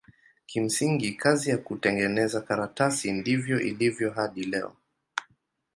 Kimsingi 0.45 1.11
kazi 1.11 1.49
ya 1.49 1.57
kutengeneza 1.57 2.41
karatasi 2.41 3.11
ndivyo 3.11 3.59
ilivyo 3.61 4.11
hadi 4.11 4.43
leo. 4.43 4.75